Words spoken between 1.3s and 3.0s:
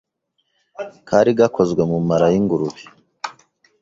gakozwe mu mara y’ingurube